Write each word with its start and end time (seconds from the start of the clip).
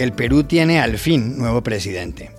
El 0.00 0.14
Perú 0.14 0.44
tiene 0.44 0.80
al 0.80 0.96
fin 0.96 1.36
nuevo 1.36 1.62
presidente. 1.62 2.30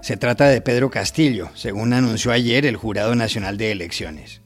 Se 0.00 0.16
trata 0.16 0.48
de 0.48 0.62
Pedro 0.62 0.90
Castillo, 0.90 1.50
según 1.54 1.92
anunció 1.92 2.32
ayer 2.32 2.64
el 2.64 2.76
Jurado 2.76 3.14
Nacional 3.14 3.58
de 3.58 3.72
Elecciones. 3.72 4.40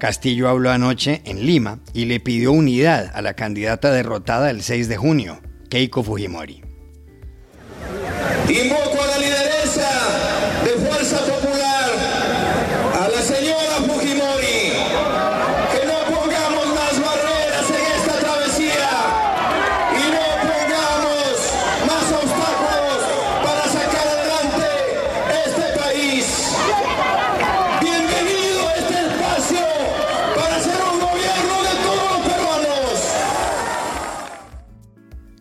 Castillo 0.00 0.48
habló 0.48 0.72
anoche 0.72 1.22
en 1.24 1.46
Lima 1.46 1.78
y 1.94 2.06
le 2.06 2.18
pidió 2.18 2.50
unidad 2.50 3.12
a 3.14 3.22
la 3.22 3.34
candidata 3.34 3.92
derrotada 3.92 4.50
el 4.50 4.62
6 4.62 4.88
de 4.88 4.96
junio, 4.96 5.40
Keiko 5.68 6.02
Fujimori. 6.02 6.64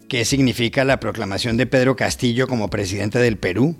¿Qué 0.10 0.26
significa 0.26 0.84
la 0.86 1.00
proclamación 1.00 1.56
de 1.56 1.68
Pedro 1.68 1.96
Castillo 1.96 2.48
como 2.48 2.72
presidente 2.72 3.20
del 3.20 3.38
Perú? 3.38 3.78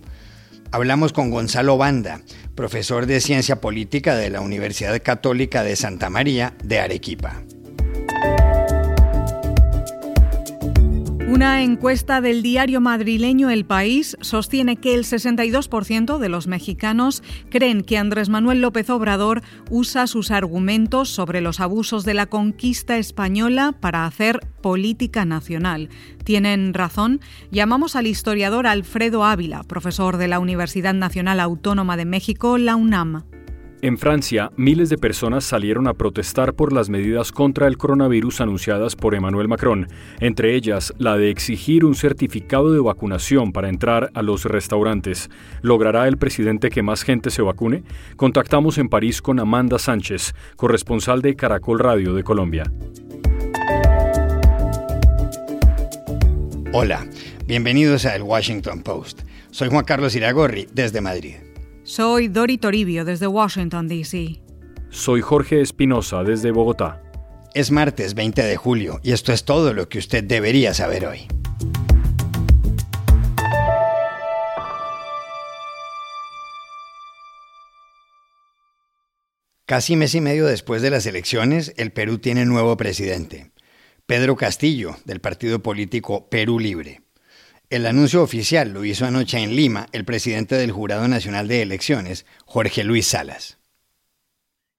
Hablamos 0.72 1.12
con 1.12 1.32
Gonzalo 1.32 1.76
Banda, 1.76 2.22
profesor 2.54 3.08
de 3.08 3.20
Ciencia 3.20 3.60
Política 3.60 4.16
de 4.16 4.30
la 4.30 4.40
Universidad 4.40 5.02
Católica 5.02 5.64
de 5.64 5.76
Santa 5.76 6.12
María 6.12 6.54
de 6.64 6.82
Arequipa. 6.82 7.42
Una 11.30 11.62
encuesta 11.62 12.22
del 12.22 12.42
diario 12.42 12.82
madrileño 12.82 13.52
El 13.52 13.64
País 13.64 14.18
sostiene 14.20 14.78
que 14.78 14.96
el 14.96 15.04
62% 15.04 16.18
de 16.18 16.28
los 16.28 16.48
mexicanos 16.48 17.22
creen 17.52 17.84
que 17.84 18.00
Andrés 18.00 18.30
Manuel 18.30 18.62
López 18.62 18.90
Obrador 18.90 19.44
usa 19.70 20.08
sus 20.08 20.32
argumentos 20.32 21.10
sobre 21.10 21.42
los 21.42 21.60
abusos 21.60 22.04
de 22.04 22.16
la 22.16 22.26
conquista 22.26 22.98
española 22.98 23.76
para 23.80 24.08
hacer 24.08 24.40
política 24.64 25.24
nacional. 25.24 25.90
¿Tienen 26.24 26.74
razón? 26.74 27.22
Llamamos 27.52 27.96
al 27.96 28.08
historiador 28.08 28.66
Alfredo 28.66 29.24
Ávila, 29.24 29.62
profesor 29.62 30.18
de 30.18 30.30
la 30.30 30.40
Universidad 30.40 30.96
Nacional 30.96 31.40
Autónoma 31.40 31.96
de 31.96 32.06
México, 32.06 32.58
la 32.58 32.76
UNAM. 32.76 33.29
En 33.82 33.98
Francia, 33.98 34.52
miles 34.58 34.90
de 34.90 34.98
personas 34.98 35.46
salieron 35.46 35.88
a 35.88 35.94
protestar 35.94 36.54
por 36.54 36.74
las 36.74 36.90
medidas 36.90 37.32
contra 37.32 37.66
el 37.66 37.78
coronavirus 37.78 38.42
anunciadas 38.42 38.98
por 38.98 39.16
Emmanuel 39.16 39.48
Macron, 39.48 39.88
entre 40.20 40.56
ellas 40.56 40.94
la 40.98 41.16
de 41.16 41.30
exigir 41.30 41.86
un 41.86 41.96
certificado 41.96 42.74
de 42.74 42.82
vacunación 42.82 43.54
para 43.54 43.70
entrar 43.70 44.12
a 44.16 44.22
los 44.22 44.44
restaurantes. 44.44 45.30
¿Logrará 45.62 46.10
el 46.10 46.18
presidente 46.18 46.70
que 46.70 46.84
más 46.84 47.04
gente 47.04 47.30
se 47.30 47.42
vacune? 47.42 47.84
Contactamos 48.18 48.78
en 48.80 48.90
París 48.90 49.22
con 49.22 49.40
Amanda 49.40 49.80
Sánchez, 49.80 50.34
corresponsal 50.58 51.22
de 51.22 51.38
Caracol 51.38 51.80
Radio 51.80 52.14
de 52.14 52.24
Colombia. 52.26 52.70
Hola, 56.74 57.08
bienvenidos 57.48 58.06
a 58.06 58.14
El 58.18 58.24
Washington 58.24 58.84
Post. 58.84 59.22
Soy 59.52 59.70
Juan 59.70 59.86
Carlos 59.86 60.16
Iragorri, 60.18 60.68
desde 60.74 61.00
Madrid. 61.00 61.36
Soy 61.90 62.28
Dori 62.28 62.60
Toribio 62.60 63.04
desde 63.04 63.26
Washington, 63.26 63.88
D.C. 63.88 64.40
Soy 64.92 65.22
Jorge 65.22 65.60
Espinosa 65.60 66.24
desde 66.24 66.52
Bogotá. 66.52 67.02
Es 67.56 67.72
martes 67.72 68.14
20 68.14 68.44
de 68.44 68.58
julio 68.58 69.00
y 69.02 69.12
esto 69.12 69.34
es 69.34 69.44
todo 69.44 69.74
lo 69.74 69.90
que 69.90 69.98
usted 69.98 70.24
debería 70.24 70.76
saber 70.76 71.08
hoy. 71.08 71.22
Casi 79.66 79.96
mes 79.96 80.14
y 80.14 80.22
medio 80.22 80.46
después 80.46 80.84
de 80.84 80.92
las 80.92 81.08
elecciones, 81.08 81.74
el 81.76 81.92
Perú 81.92 82.20
tiene 82.20 82.46
nuevo 82.46 82.78
presidente, 82.78 83.50
Pedro 84.06 84.36
Castillo, 84.36 84.96
del 85.06 85.22
partido 85.22 85.64
político 85.64 86.30
Perú 86.30 86.60
Libre. 86.60 87.02
El 87.70 87.86
anuncio 87.86 88.24
oficial 88.24 88.74
lo 88.74 88.84
hizo 88.84 89.06
anoche 89.06 89.38
en 89.38 89.56
Lima 89.56 89.86
el 89.92 90.04
presidente 90.04 90.56
del 90.56 90.72
Jurado 90.72 91.08
Nacional 91.08 91.48
de 91.48 91.62
Elecciones, 91.62 92.26
Jorge 92.48 92.84
Luis 92.84 93.06
Salas. 93.06 93.60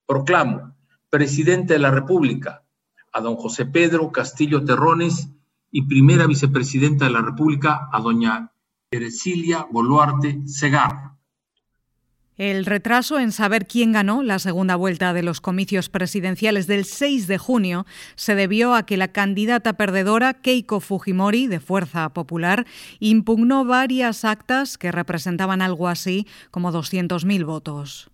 Proclamo 0.06 0.74
presidente 1.08 1.74
de 1.74 1.78
la 1.78 1.92
República 1.92 2.64
a 3.12 3.20
don 3.20 3.36
José 3.36 3.66
Pedro 3.66 4.10
Castillo 4.10 4.64
Terrones 4.64 5.28
y 5.70 5.86
primera 5.86 6.26
vicepresidenta 6.26 7.04
de 7.04 7.12
la 7.12 7.22
República 7.22 7.88
a 7.92 8.00
doña 8.00 8.50
Erecilia 8.90 9.68
Boluarte 9.70 10.40
Segarra. 10.46 11.09
El 12.40 12.64
retraso 12.64 13.20
en 13.20 13.32
saber 13.32 13.66
quién 13.66 13.92
ganó 13.92 14.22
la 14.22 14.38
segunda 14.38 14.74
vuelta 14.74 15.12
de 15.12 15.22
los 15.22 15.42
comicios 15.42 15.90
presidenciales 15.90 16.66
del 16.66 16.86
6 16.86 17.26
de 17.26 17.36
junio 17.36 17.84
se 18.14 18.34
debió 18.34 18.74
a 18.74 18.86
que 18.86 18.96
la 18.96 19.08
candidata 19.08 19.74
perdedora 19.74 20.32
Keiko 20.32 20.80
Fujimori, 20.80 21.48
de 21.48 21.60
Fuerza 21.60 22.08
Popular, 22.14 22.64
impugnó 22.98 23.66
varias 23.66 24.24
actas 24.24 24.78
que 24.78 24.90
representaban 24.90 25.60
algo 25.60 25.86
así 25.86 26.26
como 26.50 26.72
200.000 26.72 27.44
votos. 27.44 28.10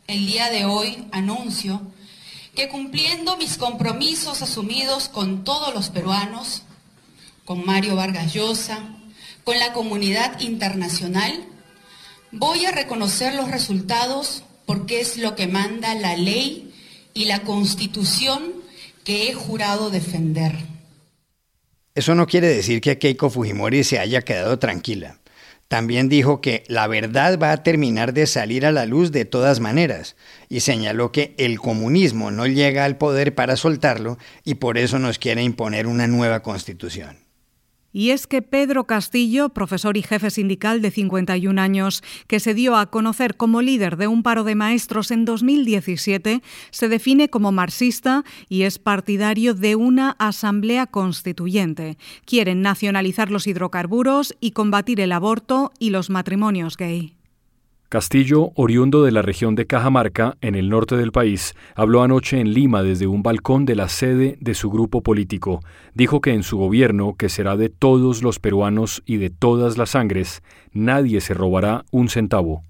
El 0.05 0.27
día 0.27 0.49
de 0.49 0.65
hoy 0.65 1.07
anuncio 1.13 1.81
que 2.53 2.67
cumpliendo 2.67 3.37
mis 3.37 3.57
compromisos 3.57 4.41
asumidos 4.41 5.07
con 5.07 5.45
todos 5.45 5.73
los 5.73 5.89
peruanos, 5.89 6.63
con 7.45 7.65
Mario 7.65 7.95
Vargas 7.95 8.33
Llosa, 8.33 8.96
con 9.47 9.59
la 9.59 9.71
comunidad 9.71 10.41
internacional, 10.41 11.31
voy 12.33 12.65
a 12.65 12.73
reconocer 12.73 13.33
los 13.33 13.49
resultados 13.49 14.43
porque 14.65 14.99
es 14.99 15.15
lo 15.15 15.37
que 15.37 15.47
manda 15.47 15.95
la 15.95 16.17
ley 16.17 16.73
y 17.13 17.23
la 17.27 17.43
constitución 17.43 18.51
que 19.05 19.29
he 19.29 19.33
jurado 19.33 19.89
defender. 19.89 20.51
Eso 21.95 22.13
no 22.13 22.27
quiere 22.27 22.49
decir 22.49 22.81
que 22.81 22.97
Keiko 22.97 23.29
Fujimori 23.29 23.85
se 23.85 23.99
haya 23.99 24.21
quedado 24.21 24.59
tranquila. 24.59 25.21
También 25.69 26.09
dijo 26.09 26.41
que 26.41 26.65
la 26.67 26.87
verdad 26.87 27.39
va 27.41 27.53
a 27.53 27.63
terminar 27.63 28.11
de 28.11 28.27
salir 28.27 28.65
a 28.65 28.73
la 28.73 28.85
luz 28.85 29.13
de 29.13 29.23
todas 29.23 29.61
maneras 29.61 30.17
y 30.49 30.59
señaló 30.59 31.13
que 31.13 31.35
el 31.37 31.57
comunismo 31.61 32.31
no 32.31 32.47
llega 32.47 32.83
al 32.83 32.97
poder 32.97 33.33
para 33.33 33.55
soltarlo 33.55 34.17
y 34.43 34.55
por 34.55 34.77
eso 34.77 34.99
nos 34.99 35.19
quiere 35.19 35.41
imponer 35.41 35.87
una 35.87 36.05
nueva 36.05 36.41
constitución. 36.43 37.26
Y 37.91 38.11
es 38.11 38.27
que 38.27 38.41
Pedro 38.41 38.85
Castillo, 38.85 39.49
profesor 39.49 39.97
y 39.97 40.03
jefe 40.03 40.29
sindical 40.29 40.81
de 40.81 40.91
51 40.91 41.61
años, 41.61 42.03
que 42.27 42.39
se 42.39 42.53
dio 42.53 42.75
a 42.75 42.87
conocer 42.87 43.35
como 43.35 43.61
líder 43.61 43.97
de 43.97 44.07
un 44.07 44.23
paro 44.23 44.43
de 44.43 44.55
maestros 44.55 45.11
en 45.11 45.25
2017, 45.25 46.41
se 46.71 46.89
define 46.89 47.29
como 47.29 47.51
marxista 47.51 48.23
y 48.49 48.63
es 48.63 48.79
partidario 48.79 49.53
de 49.53 49.75
una 49.75 50.11
asamblea 50.19 50.87
constituyente. 50.87 51.97
Quieren 52.25 52.61
nacionalizar 52.61 53.31
los 53.31 53.47
hidrocarburos 53.47 54.35
y 54.39 54.51
combatir 54.51 54.99
el 55.01 55.11
aborto 55.11 55.71
y 55.79 55.89
los 55.89 56.09
matrimonios 56.09 56.77
gay. 56.77 57.16
Castillo, 57.89 58.51
oriundo 58.55 59.05
de 59.05 59.13
la 59.13 59.21
región 59.21 59.55
de 59.55 59.65
Cajamarca, 59.65 60.35
en 60.41 60.55
el 60.55 60.67
norte 60.67 60.97
del 60.97 61.13
país, 61.13 61.55
habló 61.73 62.03
anoche 62.03 62.37
en 62.37 62.53
Lima 62.53 62.83
desde 62.83 63.07
un 63.07 63.23
balcón 63.23 63.65
de 63.65 63.75
la 63.75 63.87
sede 63.87 64.37
de 64.41 64.55
su 64.55 64.69
grupo 64.69 65.01
político. 65.01 65.61
Dijo 65.93 66.19
que 66.19 66.31
en 66.31 66.43
su 66.43 66.57
gobierno, 66.57 67.15
que 67.17 67.29
será 67.29 67.55
de 67.55 67.69
todos 67.69 68.23
los 68.23 68.39
peruanos 68.39 69.03
y 69.05 69.15
de 69.17 69.29
todas 69.29 69.77
las 69.77 69.91
sangres, 69.91 70.43
nadie 70.73 71.21
se 71.21 71.33
robará 71.33 71.85
un 71.91 72.09
centavo. 72.09 72.61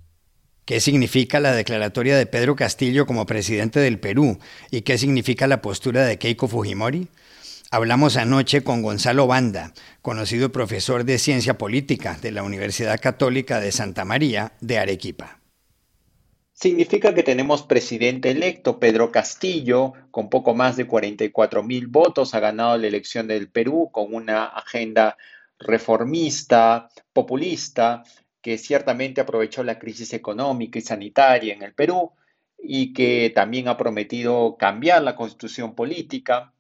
¿Qué 0.66 0.80
significa 0.80 1.40
la 1.40 1.54
declaratoria 1.54 2.16
de 2.16 2.28
Pedro 2.28 2.56
Castillo 2.56 3.08
como 3.08 3.26
presidente 3.26 3.80
del 3.80 4.00
Perú? 4.00 4.38
¿Y 4.70 4.82
qué 4.82 5.00
significa 5.00 5.48
la 5.48 5.64
postura 5.64 6.06
de 6.06 6.20
Keiko 6.20 6.48
Fujimori? 6.48 7.08
Hablamos 7.70 8.16
anoche 8.16 8.64
con 8.64 8.82
Gonzalo 8.82 9.28
Banda, 9.28 9.74
conocido 10.02 10.54
profesor 10.54 11.04
de 11.04 11.18
Ciencia 11.18 11.58
Política 11.58 12.18
de 12.22 12.32
la 12.32 12.44
Universidad 12.44 12.98
Católica 13.00 13.60
de 13.60 13.74
Santa 13.74 14.06
María 14.06 14.54
de 14.62 14.78
Arequipa. 14.78 15.42
Significa 16.54 17.14
que 17.14 17.24
tenemos 17.24 17.64
presidente 17.64 18.32
electo 18.32 18.80
Pedro 18.80 19.12
Castillo, 19.12 19.94
con 20.12 20.30
poco 20.30 20.56
más 20.56 20.78
de 20.78 20.88
44 20.88 21.62
mil 21.62 21.88
votos, 21.88 22.34
ha 22.34 22.40
ganado 22.40 22.78
la 22.78 22.88
elección 22.88 23.28
del 23.28 23.50
Perú 23.50 23.90
con 23.92 24.14
una 24.14 24.46
agenda 24.46 25.18
reformista, 25.60 26.90
populista, 27.12 28.04
que 28.42 28.58
ciertamente 28.58 29.20
aprovechó 29.20 29.62
la 29.64 29.78
crisis 29.78 30.14
económica 30.14 30.80
y 30.80 30.84
sanitaria 30.84 31.54
en 31.54 31.64
el 31.64 31.74
Perú 31.74 32.14
y 32.58 32.94
que 32.94 33.30
también 33.36 33.68
ha 33.68 33.76
prometido 33.76 34.56
cambiar 34.58 35.04
la 35.04 35.18
constitución 35.18 35.76
política. 35.76 36.54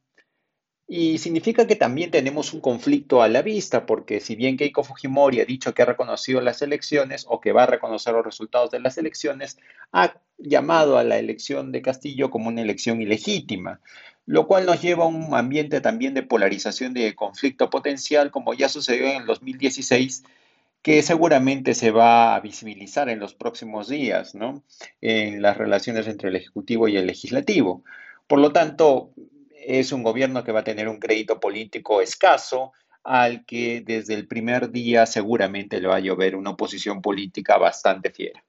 Y 0.90 1.18
significa 1.18 1.68
que 1.68 1.76
también 1.76 2.12
tenemos 2.12 2.54
un 2.54 2.62
conflicto 2.62 3.22
a 3.22 3.28
la 3.28 3.42
vista, 3.42 3.86
porque 3.86 4.22
si 4.22 4.38
bien 4.38 4.56
Keiko 4.56 4.86
Fujimori 4.86 5.42
ha 5.42 5.46
dicho 5.46 5.74
que 5.74 5.82
ha 5.82 5.86
reconocido 5.86 6.40
las 6.40 6.62
elecciones 6.62 7.26
o 7.28 7.42
que 7.42 7.52
va 7.52 7.64
a 7.64 7.68
reconocer 7.68 8.14
los 8.14 8.26
resultados 8.26 8.72
de 8.72 8.80
las 8.80 8.98
elecciones, 8.98 9.58
ha 9.92 10.16
llamado 10.38 10.98
a 10.98 11.04
la 11.04 11.18
elección 11.18 11.74
de 11.74 11.82
Castillo 11.82 12.30
como 12.30 12.48
una 12.48 12.62
elección 12.62 13.02
ilegítima, 13.02 13.82
lo 14.26 14.48
cual 14.48 14.66
nos 14.66 14.82
lleva 14.82 15.04
a 15.04 15.08
un 15.08 15.36
ambiente 15.36 15.82
también 15.82 16.14
de 16.14 16.24
polarización 16.24 16.94
de 16.94 17.16
conflicto 17.16 17.70
potencial, 17.70 18.32
como 18.32 18.54
ya 18.54 18.70
sucedió 18.70 19.08
en 19.08 19.18
el 19.18 19.26
2016 19.26 20.24
que 20.82 21.02
seguramente 21.02 21.74
se 21.74 21.92
va 21.92 22.34
a 22.34 22.40
visibilizar 22.40 23.10
en 23.10 23.20
los 23.20 23.34
próximos 23.34 23.90
días, 23.90 24.36
¿no? 24.36 24.64
En 25.02 25.42
las 25.42 25.58
relaciones 25.58 26.08
entre 26.08 26.30
el 26.30 26.38
Ejecutivo 26.38 26.88
y 26.88 26.96
el 26.96 27.08
Legislativo. 27.08 27.84
Por 28.28 28.40
lo 28.40 28.54
tanto, 28.54 29.12
es 29.68 29.92
un 29.92 30.02
gobierno 30.02 30.46
que 30.46 30.54
va 30.54 30.62
a 30.62 30.64
tener 30.64 30.88
un 30.88 30.98
crédito 30.98 31.42
político 31.42 32.02
escaso, 32.02 32.72
al 33.04 33.46
que 33.46 33.82
desde 33.86 34.14
el 34.14 34.26
primer 34.26 34.72
día 34.72 35.06
seguramente 35.06 35.82
le 35.82 35.90
va 35.90 35.98
a 35.98 36.00
llover 36.00 36.38
una 36.38 36.52
oposición 36.52 37.02
política 37.02 37.58
bastante 37.58 38.12
fiera. 38.12 38.44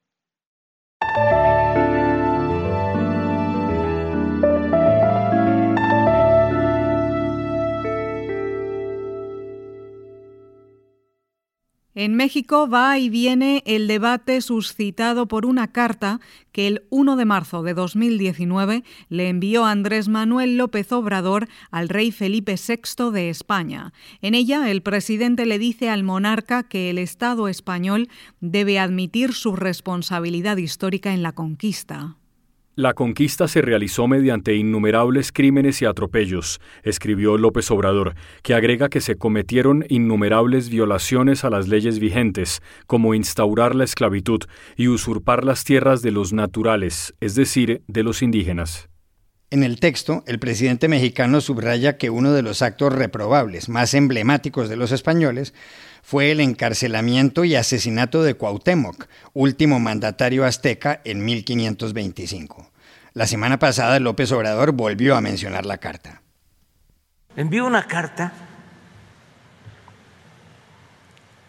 En 12.00 12.14
México 12.14 12.68
va 12.68 12.96
y 13.00 13.08
viene 13.08 13.64
el 13.66 13.88
debate 13.88 14.40
suscitado 14.40 15.26
por 15.26 15.44
una 15.44 15.72
carta 15.72 16.20
que 16.52 16.68
el 16.68 16.84
1 16.90 17.16
de 17.16 17.24
marzo 17.24 17.64
de 17.64 17.74
2019 17.74 18.84
le 19.08 19.28
envió 19.28 19.64
Andrés 19.64 20.06
Manuel 20.06 20.56
López 20.56 20.92
Obrador 20.92 21.48
al 21.72 21.88
rey 21.88 22.12
Felipe 22.12 22.54
VI 22.54 23.10
de 23.10 23.30
España. 23.30 23.92
En 24.22 24.36
ella, 24.36 24.70
el 24.70 24.80
presidente 24.80 25.44
le 25.44 25.58
dice 25.58 25.90
al 25.90 26.04
monarca 26.04 26.62
que 26.62 26.88
el 26.88 26.98
Estado 26.98 27.48
español 27.48 28.08
debe 28.40 28.78
admitir 28.78 29.32
su 29.32 29.56
responsabilidad 29.56 30.56
histórica 30.56 31.12
en 31.12 31.24
la 31.24 31.32
conquista. 31.32 32.17
La 32.78 32.94
conquista 32.94 33.48
se 33.48 33.60
realizó 33.60 34.06
mediante 34.06 34.54
innumerables 34.54 35.32
crímenes 35.32 35.82
y 35.82 35.84
atropellos, 35.84 36.60
escribió 36.84 37.36
López 37.36 37.68
Obrador, 37.72 38.14
que 38.44 38.54
agrega 38.54 38.88
que 38.88 39.00
se 39.00 39.16
cometieron 39.16 39.84
innumerables 39.88 40.68
violaciones 40.68 41.42
a 41.42 41.50
las 41.50 41.66
leyes 41.66 41.98
vigentes, 41.98 42.62
como 42.86 43.14
instaurar 43.14 43.74
la 43.74 43.82
esclavitud 43.82 44.42
y 44.76 44.86
usurpar 44.86 45.42
las 45.44 45.64
tierras 45.64 46.02
de 46.02 46.12
los 46.12 46.32
naturales, 46.32 47.16
es 47.18 47.34
decir, 47.34 47.82
de 47.88 48.04
los 48.04 48.22
indígenas. 48.22 48.88
En 49.50 49.62
el 49.62 49.80
texto, 49.80 50.24
el 50.26 50.38
presidente 50.38 50.88
mexicano 50.88 51.40
subraya 51.40 51.96
que 51.96 52.10
uno 52.10 52.32
de 52.32 52.42
los 52.42 52.60
actos 52.60 52.92
reprobables 52.92 53.70
más 53.70 53.94
emblemáticos 53.94 54.68
de 54.68 54.76
los 54.76 54.92
españoles 54.92 55.54
fue 56.02 56.30
el 56.30 56.40
encarcelamiento 56.40 57.44
y 57.44 57.56
asesinato 57.56 58.22
de 58.22 58.34
Cuauhtémoc, 58.34 59.06
último 59.32 59.80
mandatario 59.80 60.44
azteca 60.44 61.00
en 61.04 61.24
1525. 61.24 62.70
La 63.14 63.26
semana 63.26 63.58
pasada 63.58 63.98
López 64.00 64.30
Obrador 64.32 64.72
volvió 64.72 65.16
a 65.16 65.22
mencionar 65.22 65.64
la 65.64 65.78
carta. 65.78 66.20
Envió 67.34 67.64
una 67.64 67.86
carta 67.86 68.32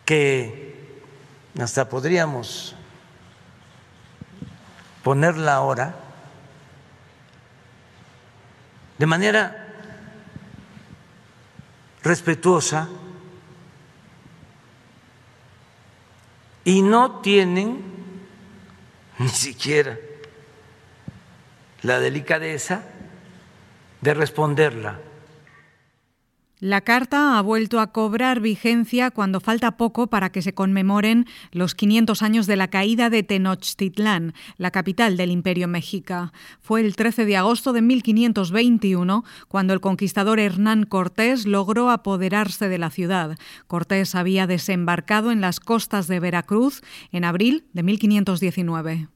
que 0.06 1.02
hasta 1.60 1.90
podríamos 1.90 2.76
ponerla 5.04 5.56
ahora 5.56 6.09
de 9.00 9.06
manera 9.06 9.66
respetuosa 12.04 12.90
y 16.66 16.82
no 16.82 17.22
tienen 17.22 17.82
ni 19.18 19.30
siquiera 19.30 19.98
la 21.82 22.00
delicadeza 22.00 22.84
de 24.02 24.14
responderla. 24.14 25.00
La 26.62 26.82
carta 26.82 27.38
ha 27.38 27.42
vuelto 27.42 27.80
a 27.80 27.94
cobrar 27.94 28.42
vigencia 28.42 29.12
cuando 29.12 29.40
falta 29.40 29.78
poco 29.78 30.08
para 30.08 30.30
que 30.30 30.42
se 30.42 30.54
conmemoren 30.54 31.26
los 31.54 31.74
500 31.74 32.22
años 32.22 32.48
de 32.48 32.58
la 32.58 32.68
caída 32.68 33.10
de 33.10 33.24
Tenochtitlán, 33.24 34.34
la 34.58 34.70
capital 34.70 35.16
del 35.16 35.32
Imperio 35.32 35.70
Mexica. 35.70 36.34
Fue 36.60 36.82
el 36.82 36.98
13 36.98 37.24
de 37.24 37.38
agosto 37.38 37.72
de 37.72 37.82
1521 37.82 39.24
cuando 39.48 39.72
el 39.72 39.80
conquistador 39.80 40.38
Hernán 40.38 40.84
Cortés 40.84 41.46
logró 41.46 41.92
apoderarse 41.92 42.68
de 42.68 42.78
la 42.78 42.90
ciudad. 42.90 43.38
Cortés 43.68 44.14
había 44.14 44.46
desembarcado 44.46 45.32
en 45.32 45.40
las 45.40 45.62
costas 45.62 46.08
de 46.08 46.20
Veracruz 46.20 46.82
en 47.14 47.24
abril 47.24 47.68
de 47.72 47.84
1519. 47.84 49.08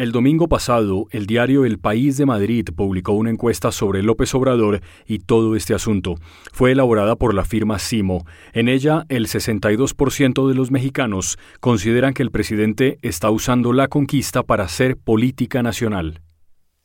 El 0.00 0.12
domingo 0.12 0.48
pasado, 0.48 1.08
el 1.10 1.26
diario 1.26 1.66
El 1.66 1.78
País 1.78 2.16
de 2.16 2.24
Madrid 2.24 2.66
publicó 2.74 3.12
una 3.12 3.28
encuesta 3.28 3.70
sobre 3.70 4.02
López 4.02 4.34
Obrador 4.34 4.80
y 5.06 5.18
todo 5.18 5.56
este 5.56 5.74
asunto. 5.74 6.14
Fue 6.54 6.72
elaborada 6.72 7.16
por 7.16 7.34
la 7.34 7.44
firma 7.44 7.78
Simo. 7.78 8.24
En 8.54 8.70
ella, 8.70 9.04
el 9.10 9.26
62% 9.26 10.48
de 10.48 10.54
los 10.54 10.70
mexicanos 10.70 11.38
consideran 11.60 12.14
que 12.14 12.22
el 12.22 12.30
presidente 12.30 12.98
está 13.02 13.28
usando 13.30 13.74
la 13.74 13.88
conquista 13.88 14.42
para 14.42 14.64
hacer 14.64 14.96
política 14.96 15.62
nacional. 15.62 16.22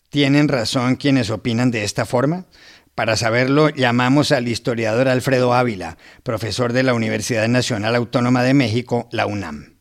¿Tienen 0.09 0.49
razón 0.49 0.97
quienes 0.97 1.29
opinan 1.29 1.71
de 1.71 1.85
esta 1.85 2.03
forma? 2.03 2.47
Para 2.95 3.15
saberlo, 3.15 3.69
llamamos 3.69 4.33
al 4.33 4.49
historiador 4.49 5.07
Alfredo 5.07 5.53
Ávila, 5.53 5.97
profesor 6.23 6.73
de 6.73 6.83
la 6.83 6.93
Universidad 6.93 7.47
Nacional 7.47 7.95
Autónoma 7.95 8.43
de 8.43 8.53
México, 8.53 9.07
la 9.13 9.25
UNAM. 9.25 9.74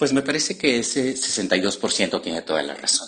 Pues 0.00 0.14
me 0.14 0.22
parece 0.22 0.56
que 0.56 0.78
ese 0.78 1.14
62% 1.14 2.22
tiene 2.22 2.40
toda 2.40 2.62
la 2.62 2.74
razón. 2.74 3.06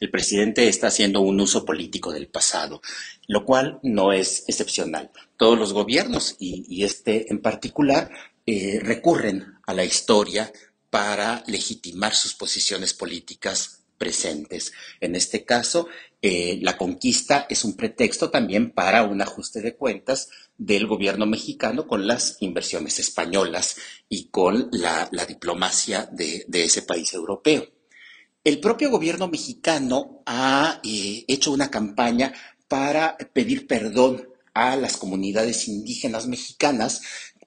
El 0.00 0.10
presidente 0.10 0.66
está 0.66 0.88
haciendo 0.88 1.20
un 1.20 1.40
uso 1.40 1.64
político 1.64 2.10
del 2.10 2.26
pasado, 2.26 2.82
lo 3.28 3.44
cual 3.44 3.78
no 3.84 4.12
es 4.12 4.42
excepcional. 4.48 5.12
Todos 5.36 5.56
los 5.56 5.72
gobiernos, 5.72 6.34
y, 6.40 6.82
este 6.82 7.30
en 7.30 7.40
particular, 7.40 8.10
eh, 8.44 8.80
recurren 8.82 9.54
a 9.68 9.72
la 9.72 9.84
historia 9.84 10.52
para 10.90 11.44
legitimar 11.46 12.12
sus 12.12 12.34
posiciones 12.34 12.92
políticas 12.92 13.84
presentes. 13.96 14.72
En 15.00 15.14
este 15.14 15.44
caso, 15.44 15.86
eh, 16.24 16.60
la 16.62 16.76
conquista 16.76 17.46
es 17.50 17.64
un 17.64 17.74
pretexto 17.74 18.30
también 18.30 18.70
para 18.70 19.02
un 19.02 19.20
ajuste 19.20 19.60
de 19.60 19.74
cuentas 19.74 20.28
del 20.56 20.86
gobierno 20.86 21.26
mexicano 21.26 21.88
con 21.88 22.06
las 22.06 22.36
inversiones 22.38 23.00
españolas 23.00 23.76
y 24.08 24.28
con 24.28 24.68
la, 24.70 25.10
diplomacia 25.26 26.08
de, 26.12 26.46
ese 26.52 26.82
país 26.82 27.12
europeo. 27.12 27.66
El 28.44 28.60
propio 28.60 28.90
gobierno 28.90 29.26
mexicano 29.26 30.22
ha 30.24 30.80
eh, 30.84 31.24
hecho 31.26 31.50
una 31.50 31.72
campaña 31.72 32.32
para 32.68 33.16
pedir 33.18 33.66
perdón 33.66 34.28
a 34.54 34.76
las 34.76 34.98
comunidades 34.98 35.66
indígenas 35.66 36.28
mexicanas 36.28 37.02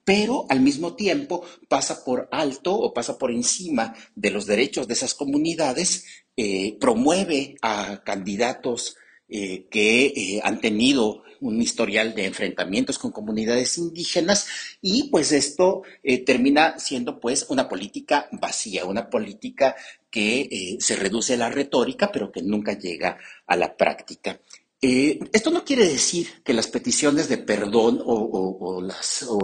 pero 0.06 0.46
al 0.48 0.60
mismo 0.60 0.94
tiempo 0.94 1.44
pasa 1.68 2.04
por 2.04 2.28
alto 2.30 2.72
o 2.72 2.94
pasa 2.94 3.18
por 3.18 3.32
encima 3.32 3.92
de 4.14 4.30
los 4.30 4.46
derechos 4.46 4.86
de 4.86 4.94
esas 4.94 5.14
comunidades, 5.14 6.04
eh, 6.36 6.76
promueve 6.78 7.56
a 7.60 8.04
candidatos 8.04 8.96
eh, 9.28 9.66
que 9.68 10.06
eh, 10.06 10.40
han 10.44 10.60
tenido 10.60 11.24
un 11.40 11.60
historial 11.60 12.14
de 12.14 12.26
enfrentamientos 12.26 13.00
con 13.00 13.10
comunidades 13.10 13.78
indígenas 13.78 14.46
y 14.80 15.10
pues 15.10 15.32
esto 15.32 15.82
termina 16.24 16.78
siendo 16.78 17.18
pues 17.20 17.44
una 17.50 17.68
política 17.68 18.28
vacía, 18.32 18.86
una 18.86 19.10
política 19.10 19.74
que 20.08 20.78
se 20.80 20.96
reduce 20.96 21.34
a 21.34 21.36
la 21.36 21.50
retórica 21.50 22.10
pero 22.10 22.32
que 22.32 22.42
nunca 22.42 22.78
llega 22.78 23.18
a 23.46 23.56
la 23.56 23.76
práctica. 23.76 24.40
Eh, 24.82 25.18
esto 25.32 25.50
no 25.50 25.64
quiere 25.64 25.88
decir 25.88 26.42
que 26.44 26.52
las 26.52 26.66
peticiones 26.66 27.28
de 27.28 27.38
perdón 27.38 28.02
o, 28.04 28.86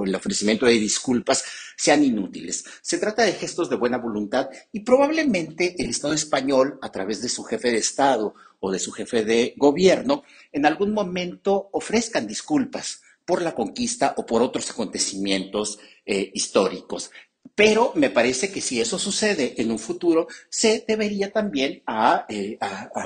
el 0.04 0.14
ofrecimiento 0.14 0.66
de 0.66 0.72
disculpas 0.72 1.44
sean 1.76 2.04
inútiles. 2.04 2.64
Se 2.82 2.98
trata 2.98 3.22
de 3.22 3.32
gestos 3.32 3.70
de 3.70 3.76
buena 3.76 3.96
voluntad 3.96 4.50
y 4.72 4.80
probablemente 4.80 5.74
el 5.78 5.90
Estado 5.90 6.12
español, 6.12 6.78
a 6.82 6.92
través 6.92 7.22
de 7.22 7.30
su 7.30 7.44
jefe 7.44 7.70
de 7.70 7.78
Estado 7.78 8.34
o 8.60 8.70
de 8.70 8.78
su 8.78 8.92
jefe 8.92 9.24
de 9.24 9.54
gobierno, 9.56 10.22
en 10.52 10.66
algún 10.66 10.92
momento 10.92 11.70
ofrezcan 11.72 12.26
disculpas 12.26 13.00
por 13.24 13.40
la 13.40 13.54
conquista 13.54 14.14
o 14.18 14.26
por 14.26 14.42
otros 14.42 14.70
acontecimientos 14.70 15.78
eh, 16.04 16.30
históricos. 16.34 17.10
Pero 17.54 17.92
me 17.96 18.10
parece 18.10 18.50
que 18.50 18.60
si 18.60 18.80
eso 18.80 18.98
sucede 18.98 19.60
en 19.60 19.70
un 19.70 19.78
futuro, 19.78 20.26
se 20.48 20.84
debería 20.86 21.30
también 21.30 21.82
a, 21.86 22.24
eh, 22.28 22.58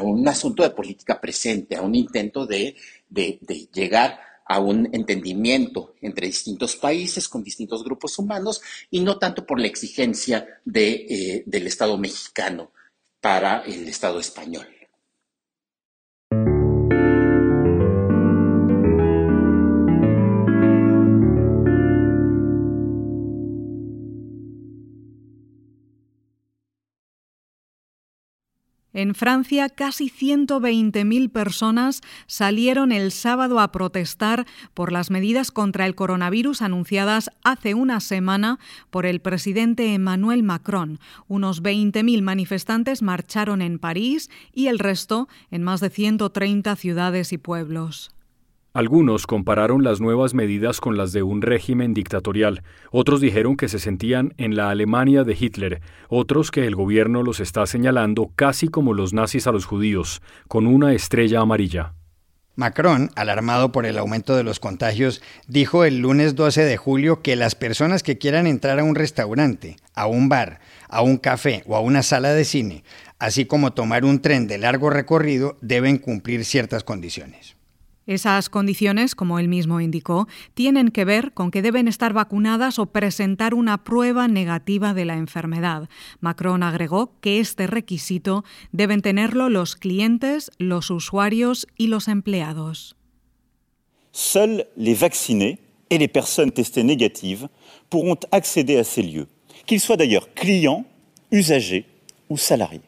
un 0.03 0.29
asunto 0.29 0.63
de 0.63 0.71
política 0.71 1.21
presente, 1.21 1.77
a 1.77 1.83
un 1.83 1.95
intento 1.95 2.47
de, 2.47 2.77
llegar 3.73 4.21
a 4.49 4.61
un 4.61 4.89
entendimiento 4.93 5.95
entre 6.01 6.29
distintos 6.29 6.77
países 6.77 7.29
con 7.29 7.43
distintos 7.43 7.83
grupos 7.83 8.19
humanos 8.19 8.61
y 8.91 9.01
no 9.01 9.19
tanto 9.19 9.45
por 9.45 9.59
la 9.59 9.67
exigencia 9.67 10.47
eh, 10.73 11.43
del 11.45 11.67
Estado 11.67 11.99
mexicano 11.99 12.71
para 13.21 13.63
el 13.65 13.89
Estado 13.89 14.21
español. 14.21 14.76
En 28.97 29.15
Francia, 29.15 29.69
casi 29.69 30.09
120.000 30.09 31.29
personas 31.31 32.01
salieron 32.27 32.93
el 32.93 33.13
sábado 33.13 33.61
a 33.61 33.71
protestar 33.71 34.47
por 34.73 34.91
las 34.91 35.11
medidas 35.11 35.51
contra 35.51 35.85
el 35.85 35.95
coronavirus 35.95 36.63
anunciadas 36.63 37.31
hace 37.45 37.75
una 37.75 38.01
semana 38.01 38.59
por 38.89 39.05
el 39.05 39.21
presidente 39.21 39.93
Emmanuel 39.93 40.43
Macron. 40.43 40.99
Unos 41.29 41.63
20.000 41.63 42.23
manifestantes 42.23 43.03
marcharon 43.03 43.61
en 43.61 43.79
París 43.79 44.31
y 44.55 44.69
el 44.69 44.79
resto 44.79 45.29
en 45.51 45.63
más 45.63 45.81
de 45.81 45.91
130 45.91 46.75
ciudades 46.77 47.35
y 47.35 47.37
pueblos. 47.37 48.16
Algunos 48.77 49.27
compararon 49.27 49.85
las 49.85 50.03
nuevas 50.03 50.35
medidas 50.35 50.83
con 50.83 50.99
las 50.99 51.15
de 51.15 51.23
un 51.23 51.41
régimen 51.41 51.95
dictatorial, 51.95 52.63
otros 52.91 53.23
dijeron 53.23 53.57
que 53.57 53.69
se 53.69 53.79
sentían 53.79 54.35
en 54.37 54.55
la 54.55 54.69
Alemania 54.69 55.25
de 55.25 55.35
Hitler, 55.35 55.81
otros 56.11 56.51
que 56.51 56.67
el 56.67 56.75
gobierno 56.75 57.23
los 57.23 57.41
está 57.41 57.65
señalando 57.65 58.33
casi 58.37 58.69
como 58.69 58.93
los 58.93 59.15
nazis 59.15 59.47
a 59.47 59.53
los 59.53 59.65
judíos, 59.65 60.21
con 60.47 60.67
una 60.67 60.93
estrella 60.93 61.41
amarilla. 61.41 61.95
Macron, 62.55 63.11
alarmado 63.17 63.73
por 63.73 63.87
el 63.87 63.97
aumento 63.97 64.37
de 64.37 64.45
los 64.45 64.61
contagios, 64.61 65.23
dijo 65.49 65.87
el 65.87 66.01
lunes 66.01 66.35
12 66.35 66.63
de 66.63 66.77
julio 66.77 67.23
que 67.23 67.35
las 67.35 67.55
personas 67.55 68.03
que 68.03 68.19
quieran 68.19 68.47
entrar 68.47 68.79
a 68.79 68.85
un 68.85 68.95
restaurante, 68.95 69.77
a 69.95 70.07
un 70.07 70.29
bar, 70.29 70.61
a 70.91 71.01
un 71.01 71.17
café 71.17 71.63
o 71.67 71.77
a 71.77 71.81
una 71.81 72.03
sala 72.03 72.35
de 72.35 72.45
cine, 72.45 72.85
así 73.19 73.47
como 73.47 73.73
tomar 73.73 74.05
un 74.05 74.21
tren 74.21 74.47
de 74.47 74.59
largo 74.59 74.91
recorrido, 74.91 75.57
deben 75.63 75.97
cumplir 75.97 76.45
ciertas 76.45 76.85
condiciones. 76.85 77.56
Esas 78.07 78.49
condiciones, 78.49 79.17
como 79.17 79.41
él 79.41 79.49
mismo 79.49 79.81
indicó, 79.81 80.29
tienen 80.55 80.91
que 80.91 81.05
ver 81.05 81.33
con 81.33 81.51
que 81.51 81.61
deben 81.61 81.89
estar 81.89 82.13
vacunadas 82.13 82.79
o 82.79 82.87
presentar 82.87 83.53
una 83.53 83.83
prueba 83.83 84.29
negativa 84.29 84.95
de 84.95 85.05
la 85.05 85.17
enfermedad. 85.17 85.89
Macron 86.21 86.63
agregó 86.63 87.19
que 87.21 87.41
este 87.41 87.67
requisito 87.67 88.45
deben 88.71 89.03
tenerlo 89.03 89.49
los 89.49 89.75
clientes, 89.75 90.53
los 90.59 90.91
usuarios 90.91 91.67
y 91.77 91.89
los 91.89 92.07
empleados. 92.07 92.97
Seuls 94.13 94.65
les 94.77 94.95
vaccinés 94.95 95.59
et 95.91 95.99
les 95.99 96.09
personnes 96.09 96.53
testées 96.53 96.85
négatives 96.85 97.49
pourront 97.91 98.19
accéder 98.31 98.79
à 98.79 98.85
ces 98.85 99.03
lieux, 99.03 99.29
qu'ils 99.67 99.81
soient 99.81 99.97
d'ailleurs 99.99 100.33
clients, 100.33 100.87
usagers 101.31 101.85
ou 102.31 102.39
salariés. 102.39 102.81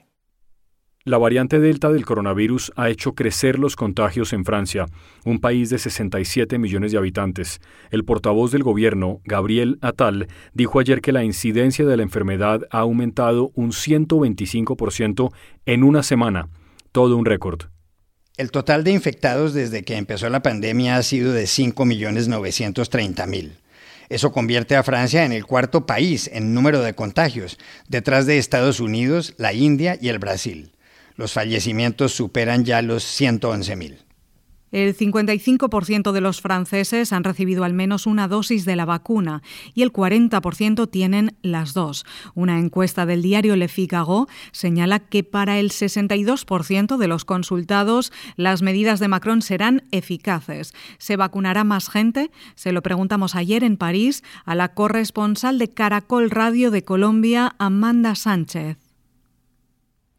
La 1.05 1.17
variante 1.17 1.59
Delta 1.59 1.91
del 1.91 2.05
coronavirus 2.05 2.71
ha 2.77 2.91
hecho 2.91 3.15
crecer 3.15 3.59
los 3.59 3.77
contagios 3.77 4.35
en 4.35 4.45
Francia, 4.45 4.85
un 5.25 5.39
país 5.39 5.71
de 5.71 5.79
67 5.79 6.59
millones 6.59 6.93
de 6.93 6.99
habitantes. 6.99 7.63
El 7.91 8.05
portavoz 8.05 8.53
del 8.53 8.63
gobierno, 8.63 9.23
Gabriel 9.25 9.79
Attal, 9.81 10.29
dijo 10.53 10.81
ayer 10.81 11.01
que 11.01 11.13
la 11.13 11.25
incidencia 11.25 11.87
de 11.87 11.97
la 11.97 12.03
enfermedad 12.03 12.61
ha 12.71 12.81
aumentado 12.81 13.53
un 13.55 13.71
125% 13.71 15.33
en 15.65 15.83
una 15.83 16.03
semana, 16.03 16.51
todo 16.93 17.17
un 17.17 17.25
récord. 17.25 17.71
El 18.37 18.51
total 18.51 18.85
de 18.85 18.91
infectados 18.91 19.55
desde 19.55 19.85
que 19.85 19.97
empezó 19.97 20.29
la 20.29 20.43
pandemia 20.43 20.97
ha 20.97 21.03
sido 21.03 21.33
de 21.33 21.45
5.930.000. 21.45 23.53
Eso 24.11 24.31
convierte 24.31 24.77
a 24.77 24.83
Francia 24.83 25.25
en 25.25 25.33
el 25.33 25.47
cuarto 25.47 25.87
país 25.87 26.29
en 26.33 26.53
número 26.53 26.83
de 26.83 26.95
contagios, 26.95 27.57
detrás 27.89 28.27
de 28.27 28.37
Estados 28.37 28.79
Unidos, 28.79 29.33
la 29.39 29.55
India 29.55 29.97
y 30.01 30.09
el 30.09 30.19
Brasil. 30.19 30.73
Los 31.19 31.33
fallecimientos 31.33 32.13
superan 32.15 32.65
ya 32.65 32.81
los 32.81 33.05
111.000. 33.05 33.99
El 34.71 34.97
55% 34.97 36.13
de 36.13 36.21
los 36.21 36.41
franceses 36.41 37.13
han 37.13 37.25
recibido 37.25 37.65
al 37.65 37.73
menos 37.73 38.07
una 38.07 38.29
dosis 38.29 38.65
de 38.65 38.77
la 38.77 38.85
vacuna 38.85 39.43
y 39.75 39.83
el 39.83 39.93
40% 39.93 40.89
tienen 40.89 41.37
las 41.43 41.75
dos. 41.75 42.05
Una 42.35 42.61
encuesta 42.61 43.05
del 43.05 43.23
diario 43.23 43.57
Le 43.57 43.67
Figaro 43.67 44.29
señala 44.53 45.01
que 45.01 45.25
para 45.25 45.59
el 45.59 45.71
62% 45.71 46.99
de 46.99 47.09
los 47.09 47.25
consultados 47.25 48.13
las 48.37 48.63
medidas 48.63 49.01
de 49.01 49.09
Macron 49.09 49.43
serán 49.43 49.89
eficaces. 49.91 50.73
¿Se 50.99 51.17
vacunará 51.17 51.65
más 51.65 51.89
gente? 51.89 52.31
Se 52.55 52.71
lo 52.71 52.83
preguntamos 52.83 53.35
ayer 53.35 53.65
en 53.65 53.77
París 53.77 54.23
a 54.45 54.55
la 54.55 54.73
corresponsal 54.75 55.59
de 55.59 55.69
Caracol 55.69 56.31
Radio 56.31 56.71
de 56.71 56.85
Colombia, 56.85 57.57
Amanda 57.59 58.15
Sánchez. 58.15 58.88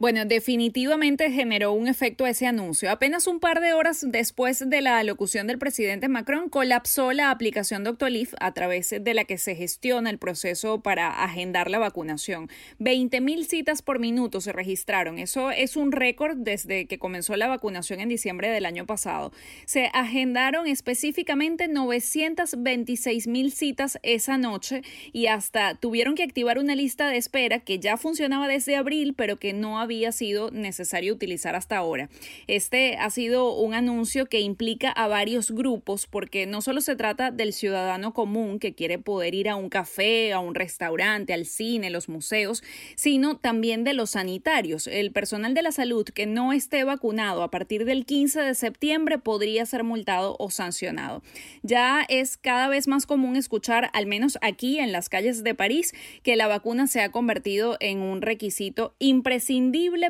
Bueno, 0.02 0.24
definitivamente 0.24 1.30
generó 1.30 1.74
un 1.74 1.90
efecto 1.90 2.26
ese 2.26 2.48
anuncio. 2.48 2.90
Apenas 2.90 3.28
un 3.28 3.42
par 3.42 3.60
de 3.60 3.74
horas 3.74 4.06
después 4.08 4.70
de 4.70 4.80
la 4.80 4.98
alocución 4.98 5.46
del 5.46 5.58
presidente 5.60 6.08
Macron, 6.08 6.48
colapsó 6.48 7.12
la 7.12 7.32
aplicación 7.32 7.84
Doctolif 7.84 8.34
a 8.40 8.54
través 8.54 8.96
de 8.98 9.14
la 9.14 9.26
que 9.26 9.38
se 9.38 9.56
gestiona 9.56 10.10
el 10.10 10.18
proceso 10.18 10.80
para 10.80 11.22
agendar 11.26 11.70
la 11.70 11.80
vacunación. 11.80 12.50
20.000 12.80 13.44
citas 13.44 13.82
por 13.82 14.00
minuto 14.00 14.40
se 14.40 14.54
registraron. 14.54 15.20
Eso 15.20 15.52
es 15.52 15.76
un 15.76 15.92
récord 15.92 16.38
desde 16.38 16.86
que 16.86 16.98
comenzó 16.98 17.36
la 17.36 17.50
vacunación 17.50 18.00
en 18.00 18.08
diciembre 18.08 18.50
del 18.52 18.66
año 18.66 18.86
pasado. 18.86 19.34
Se 19.66 19.88
agendaron 19.88 20.66
específicamente 20.66 21.68
926.000 21.68 23.50
citas 23.50 24.00
esa 24.04 24.38
noche 24.38 24.82
y 25.12 25.28
hasta 25.28 25.76
tuvieron 25.76 26.16
que 26.16 26.24
activar 26.24 26.58
una 26.58 26.76
lista 26.76 27.10
de 27.10 27.18
espera 27.18 27.60
que 27.60 27.80
ya 27.80 27.98
funcionaba 27.98 28.48
desde 28.48 28.78
abril, 28.78 29.14
pero 29.14 29.36
que 29.36 29.52
no 29.52 29.78
había 29.78 29.89
había 29.90 30.12
sido 30.12 30.52
necesario 30.52 31.12
utilizar 31.12 31.56
hasta 31.56 31.76
ahora. 31.76 32.10
Este 32.46 32.96
ha 32.98 33.10
sido 33.10 33.56
un 33.56 33.74
anuncio 33.74 34.28
que 34.28 34.40
implica 34.40 34.92
a 34.92 35.08
varios 35.08 35.50
grupos 35.50 36.06
porque 36.06 36.46
no 36.46 36.62
solo 36.62 36.80
se 36.82 36.96
trata 36.96 37.32
del 37.32 37.54
ciudadano 37.54 38.14
común 38.14 38.60
que 38.60 38.76
quiere 38.76 39.00
poder 39.00 39.34
ir 39.34 39.50
a 39.50 39.56
un 39.56 39.70
café, 39.70 40.32
a 40.32 40.38
un 40.38 40.54
restaurante, 40.54 41.34
al 41.34 41.48
cine, 41.48 41.90
los 41.90 42.08
museos, 42.08 42.62
sino 42.96 43.38
también 43.38 43.84
de 43.84 43.96
los 43.96 44.12
sanitarios. 44.12 44.86
El 44.86 45.12
personal 45.12 45.56
de 45.56 45.64
la 45.64 45.72
salud 45.72 46.06
que 46.06 46.28
no 46.28 46.54
esté 46.54 46.84
vacunado 46.84 47.42
a 47.42 47.50
partir 47.50 47.84
del 47.84 48.06
15 48.06 48.42
de 48.42 48.54
septiembre 48.54 49.18
podría 49.18 49.66
ser 49.66 49.84
multado 49.84 50.36
o 50.38 50.52
sancionado. 50.52 51.24
Ya 51.64 52.06
es 52.10 52.38
cada 52.38 52.68
vez 52.68 52.88
más 52.88 53.08
común 53.08 53.36
escuchar, 53.36 53.90
al 53.94 54.06
menos 54.06 54.38
aquí 54.44 54.78
en 54.78 54.92
las 54.92 55.10
calles 55.10 55.44
de 55.44 55.56
París, 55.56 55.96
que 56.22 56.36
la 56.36 56.48
vacuna 56.48 56.86
se 56.86 57.02
ha 57.02 57.10
convertido 57.10 57.76
en 57.80 58.02
un 58.02 58.22
requisito 58.22 58.94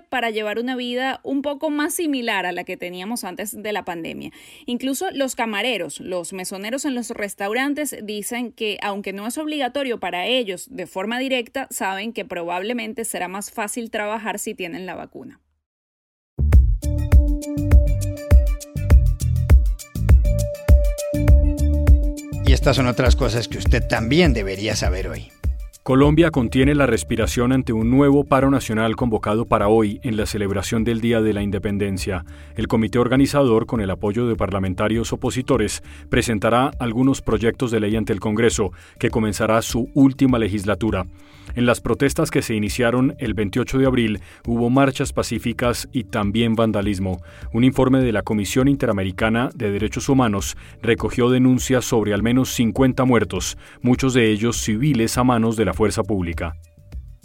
para 0.09 0.29
llevar 0.29 0.59
una 0.59 0.75
vida 0.75 1.19
un 1.23 1.41
poco 1.41 1.69
más 1.69 1.93
similar 1.93 2.45
a 2.45 2.51
la 2.51 2.63
que 2.63 2.77
teníamos 2.77 3.23
antes 3.23 3.61
de 3.61 3.71
la 3.71 3.85
pandemia. 3.85 4.31
Incluso 4.65 5.09
los 5.11 5.35
camareros, 5.35 5.99
los 5.99 6.33
mesoneros 6.33 6.85
en 6.85 6.95
los 6.95 7.09
restaurantes 7.11 7.95
dicen 8.03 8.51
que 8.51 8.77
aunque 8.81 9.13
no 9.13 9.27
es 9.27 9.37
obligatorio 9.37 9.99
para 9.99 10.25
ellos 10.25 10.67
de 10.69 10.87
forma 10.87 11.19
directa, 11.19 11.67
saben 11.69 12.13
que 12.13 12.25
probablemente 12.25 13.05
será 13.05 13.27
más 13.27 13.51
fácil 13.51 13.91
trabajar 13.91 14.39
si 14.39 14.55
tienen 14.55 14.85
la 14.85 14.95
vacuna. 14.95 15.39
Y 22.45 22.53
estas 22.53 22.77
son 22.77 22.87
otras 22.87 23.15
cosas 23.15 23.47
que 23.47 23.59
usted 23.59 23.87
también 23.87 24.33
debería 24.33 24.75
saber 24.75 25.07
hoy. 25.07 25.31
Colombia 25.89 26.29
contiene 26.29 26.75
la 26.75 26.85
respiración 26.85 27.51
ante 27.51 27.73
un 27.73 27.89
nuevo 27.89 28.23
paro 28.23 28.51
nacional 28.51 28.95
convocado 28.95 29.45
para 29.45 29.69
hoy 29.69 29.99
en 30.03 30.17
la 30.17 30.27
celebración 30.27 30.83
del 30.83 31.01
Día 31.01 31.19
de 31.19 31.33
la 31.33 31.41
Independencia. 31.41 32.25
El 32.55 32.67
comité 32.67 32.99
organizador, 32.99 33.65
con 33.65 33.81
el 33.81 33.89
apoyo 33.89 34.27
de 34.27 34.35
parlamentarios 34.35 35.11
opositores, 35.13 35.81
presentará 36.07 36.69
algunos 36.77 37.23
proyectos 37.23 37.71
de 37.71 37.79
ley 37.79 37.95
ante 37.95 38.13
el 38.13 38.19
Congreso, 38.19 38.71
que 38.99 39.09
comenzará 39.09 39.63
su 39.63 39.89
última 39.95 40.37
legislatura. 40.37 41.07
En 41.59 41.65
las 41.65 41.81
protestas 41.81 42.31
que 42.31 42.41
se 42.41 42.55
iniciaron 42.55 43.17
el 43.19 43.33
28 43.33 43.79
de 43.79 43.85
abril 43.85 44.21
hubo 44.47 44.69
marchas 44.69 45.11
pacíficas 45.11 45.89
y 45.91 46.05
también 46.05 46.55
vandalismo. 46.55 47.21
Un 47.51 47.65
informe 47.65 47.99
de 47.99 48.13
la 48.13 48.21
Comisión 48.21 48.69
Interamericana 48.69 49.49
de 49.53 49.69
Derechos 49.69 50.07
Humanos 50.07 50.55
recogió 50.81 51.29
denuncias 51.29 51.83
sobre 51.83 52.13
al 52.13 52.23
menos 52.23 52.53
50 52.53 53.03
muertos, 53.03 53.57
muchos 53.81 54.13
de 54.13 54.31
ellos 54.31 54.55
civiles 54.55 55.17
a 55.17 55.25
manos 55.25 55.57
de 55.57 55.65
la 55.65 55.73
fuerza 55.73 56.01
pública. 56.01 56.55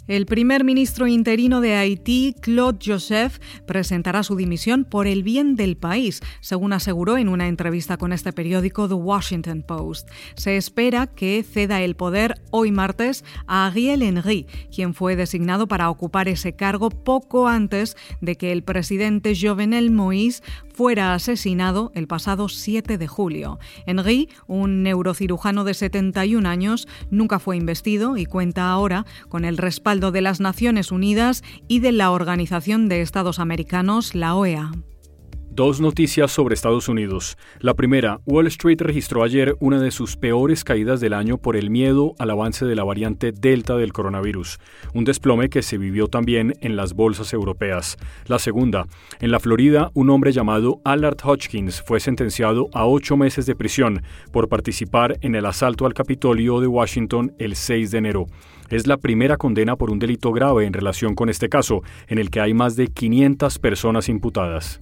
El 0.07 0.27
primer 0.27 0.63
ministro 0.63 1.07
interino 1.07 1.61
de 1.61 1.73
Haití, 1.73 2.35
Claude 2.39 2.77
Joseph, 2.85 3.39
presentará 3.65 4.21
su 4.21 4.35
dimisión 4.35 4.83
por 4.85 5.07
el 5.07 5.23
bien 5.23 5.55
del 5.55 5.77
país, 5.77 6.21
según 6.41 6.73
aseguró 6.73 7.17
en 7.17 7.27
una 7.27 7.47
entrevista 7.47 7.97
con 7.97 8.13
este 8.13 8.31
periódico 8.31 8.87
The 8.87 8.93
Washington 8.93 9.63
Post. 9.63 10.07
Se 10.35 10.57
espera 10.57 11.07
que 11.07 11.41
ceda 11.41 11.81
el 11.81 11.95
poder 11.95 12.35
hoy 12.51 12.71
martes 12.71 13.25
a 13.47 13.65
Ariel 13.65 14.03
Henry, 14.03 14.45
quien 14.71 14.93
fue 14.93 15.15
designado 15.15 15.67
para 15.67 15.89
ocupar 15.89 16.27
ese 16.27 16.53
cargo 16.53 16.91
poco 16.91 17.47
antes 17.47 17.97
de 18.21 18.35
que 18.35 18.51
el 18.51 18.61
presidente 18.61 19.33
Jovenel 19.35 19.91
Moïse 19.91 20.43
fuera 20.71 21.15
asesinado 21.15 21.91
el 21.95 22.05
pasado 22.05 22.47
7 22.47 22.99
de 22.99 23.07
julio. 23.07 23.59
Henry, 23.87 24.29
un 24.45 24.83
neurocirujano 24.83 25.63
de 25.63 25.73
71 25.73 26.47
años, 26.47 26.87
nunca 27.09 27.39
fue 27.39 27.57
investido 27.57 28.17
y 28.17 28.25
cuenta 28.25 28.69
ahora 28.69 29.05
con 29.29 29.45
el 29.45 29.57
respaldo 29.57 29.94
de 29.99 30.21
las 30.21 30.39
Naciones 30.39 30.91
Unidas 30.91 31.43
y 31.67 31.79
de 31.79 31.91
la 31.91 32.11
Organización 32.11 32.89
de 32.89 33.01
Estados 33.01 33.39
Americanos, 33.39 34.13
la 34.13 34.35
OEA. 34.35 34.71
Dos 35.55 35.79
noticias 35.79 36.31
sobre 36.31 36.53
Estados 36.53 36.89
Unidos. 36.89 37.37
La 37.61 37.75
primera, 37.75 38.19
Wall 38.25 38.47
Street 38.47 38.81
registró 38.81 39.23
ayer 39.23 39.55
una 39.61 39.79
de 39.79 39.89
sus 39.89 40.17
peores 40.17 40.65
caídas 40.65 40.99
del 40.99 41.13
año 41.13 41.37
por 41.37 41.55
el 41.55 41.69
miedo 41.69 42.13
al 42.19 42.31
avance 42.31 42.65
de 42.65 42.75
la 42.75 42.83
variante 42.83 43.31
Delta 43.31 43.77
del 43.77 43.93
coronavirus, 43.93 44.59
un 44.93 45.05
desplome 45.05 45.47
que 45.47 45.61
se 45.61 45.77
vivió 45.77 46.09
también 46.09 46.55
en 46.59 46.75
las 46.75 46.93
bolsas 46.93 47.31
europeas. 47.31 47.95
La 48.25 48.37
segunda, 48.37 48.87
en 49.21 49.31
la 49.31 49.39
Florida, 49.39 49.91
un 49.93 50.09
hombre 50.09 50.33
llamado 50.33 50.81
Allard 50.83 51.19
Hodgkins 51.23 51.81
fue 51.81 52.01
sentenciado 52.01 52.67
a 52.73 52.85
ocho 52.85 53.15
meses 53.15 53.45
de 53.45 53.55
prisión 53.55 54.01
por 54.33 54.49
participar 54.49 55.17
en 55.21 55.35
el 55.35 55.45
asalto 55.45 55.85
al 55.85 55.93
Capitolio 55.93 56.59
de 56.59 56.67
Washington 56.67 57.31
el 57.39 57.55
6 57.55 57.91
de 57.91 57.97
enero. 57.97 58.25
Es 58.69 58.87
la 58.87 58.97
primera 58.97 59.37
condena 59.37 59.77
por 59.77 59.89
un 59.89 59.99
delito 59.99 60.33
grave 60.33 60.65
en 60.65 60.73
relación 60.73 61.15
con 61.15 61.29
este 61.29 61.47
caso, 61.47 61.81
en 62.09 62.17
el 62.17 62.29
que 62.29 62.41
hay 62.41 62.53
más 62.53 62.75
de 62.75 62.89
500 62.89 63.57
personas 63.59 64.09
imputadas. 64.09 64.81